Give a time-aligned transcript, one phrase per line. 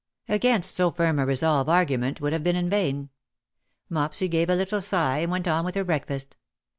[0.13, 3.11] '"* Against so firm a resolve argument would have been vain.
[3.87, 6.37] Mopsy gave a little sigh, and went on with her breakfast.